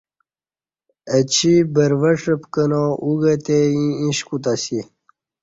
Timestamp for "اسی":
4.57-4.79